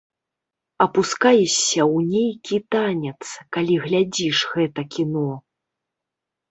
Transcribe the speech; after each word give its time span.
Апускаешся 0.85 1.81
ў 1.95 1.97
нейкі 2.15 2.57
танец, 2.77 3.21
калі 3.59 3.75
глядзіш 3.85 4.37
гэта 4.57 4.81
кіно. 4.99 5.29